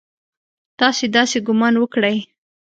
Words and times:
تاسې 0.79 1.05
داسې 1.15 1.37
ګومان 1.47 1.75
وکړئ! 1.77 2.17